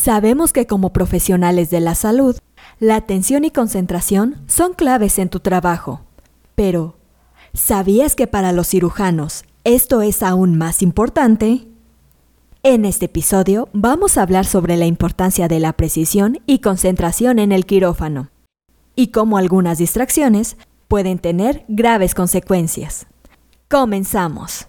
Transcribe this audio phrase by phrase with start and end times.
[0.00, 2.36] Sabemos que como profesionales de la salud,
[2.78, 6.02] la atención y concentración son claves en tu trabajo.
[6.54, 6.94] Pero,
[7.52, 11.66] ¿sabías que para los cirujanos esto es aún más importante?
[12.62, 17.50] En este episodio vamos a hablar sobre la importancia de la precisión y concentración en
[17.50, 18.30] el quirófano
[18.94, 20.56] y cómo algunas distracciones
[20.86, 23.08] pueden tener graves consecuencias.
[23.68, 24.68] Comenzamos.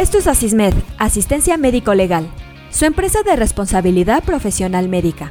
[0.00, 2.26] Esto es Asismed, Asistencia Médico Legal,
[2.70, 5.30] su empresa de responsabilidad profesional médica,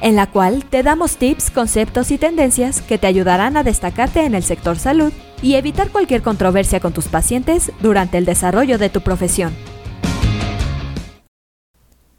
[0.00, 4.36] en la cual te damos tips, conceptos y tendencias que te ayudarán a destacarte en
[4.36, 9.00] el sector salud y evitar cualquier controversia con tus pacientes durante el desarrollo de tu
[9.00, 9.52] profesión.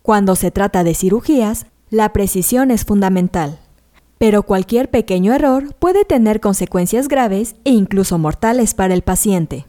[0.02, 3.60] Cuando se trata de cirugías, la precisión es fundamental,
[4.18, 9.66] pero cualquier pequeño error puede tener consecuencias graves e incluso mortales para el paciente.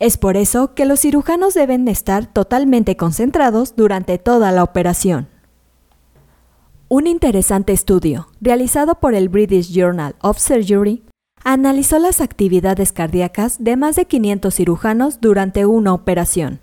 [0.00, 5.28] Es por eso que los cirujanos deben estar totalmente concentrados durante toda la operación.
[6.88, 11.04] Un interesante estudio, realizado por el British Journal of Surgery,
[11.44, 16.60] analizó las actividades cardíacas de más de 500 cirujanos durante una operación.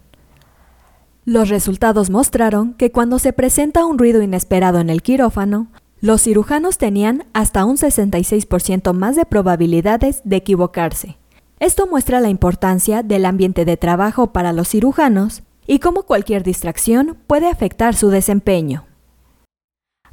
[1.24, 5.68] Los resultados mostraron que cuando se presenta un ruido inesperado en el quirófano,
[6.02, 11.18] los cirujanos tenían hasta un 66% más de probabilidades de equivocarse.
[11.60, 17.18] Esto muestra la importancia del ambiente de trabajo para los cirujanos y cómo cualquier distracción
[17.26, 18.86] puede afectar su desempeño.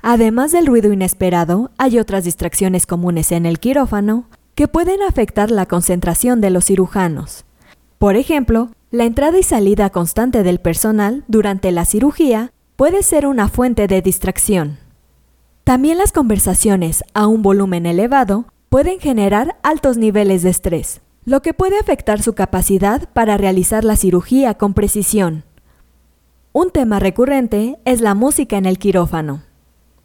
[0.00, 5.66] Además del ruido inesperado, hay otras distracciones comunes en el quirófano que pueden afectar la
[5.66, 7.44] concentración de los cirujanos.
[7.98, 13.48] Por ejemplo, la entrada y salida constante del personal durante la cirugía puede ser una
[13.48, 14.78] fuente de distracción.
[15.64, 21.54] También las conversaciones a un volumen elevado pueden generar altos niveles de estrés, lo que
[21.54, 25.44] puede afectar su capacidad para realizar la cirugía con precisión.
[26.52, 29.42] Un tema recurrente es la música en el quirófano.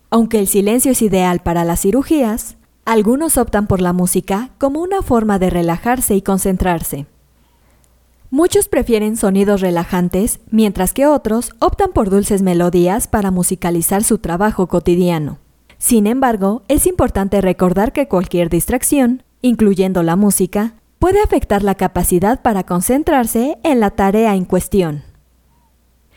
[0.09, 5.01] Aunque el silencio es ideal para las cirugías, algunos optan por la música como una
[5.01, 7.05] forma de relajarse y concentrarse.
[8.31, 14.67] Muchos prefieren sonidos relajantes, mientras que otros optan por dulces melodías para musicalizar su trabajo
[14.67, 15.39] cotidiano.
[15.77, 22.41] Sin embargo, es importante recordar que cualquier distracción, incluyendo la música, puede afectar la capacidad
[22.41, 25.03] para concentrarse en la tarea en cuestión.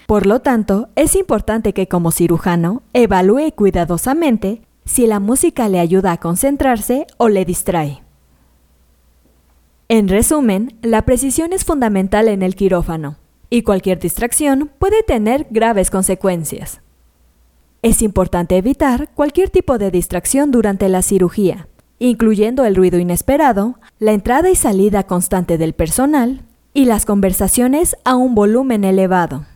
[0.07, 6.13] Por lo tanto, es importante que como cirujano evalúe cuidadosamente si la música le ayuda
[6.13, 8.03] a concentrarse o le distrae.
[9.89, 13.17] En resumen, la precisión es fundamental en el quirófano,
[13.51, 16.81] y cualquier distracción puede tener graves consecuencias.
[17.83, 21.69] Es importante evitar cualquier tipo de distracción durante la cirugía,
[22.09, 26.43] incluyendo el ruido inesperado, la entrada y salida constante del personal
[26.75, 29.47] y las conversaciones a un volumen elevado.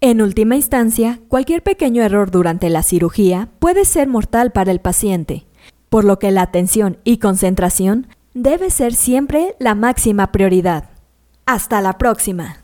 [0.00, 5.46] En última instancia, cualquier pequeño error durante la cirugía puede ser mortal para el paciente,
[5.88, 10.90] por lo que la atención y concentración debe ser siempre la máxima prioridad.
[11.46, 12.63] Hasta la próxima.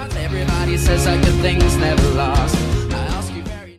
[0.73, 2.40] Everybody says that good things never last.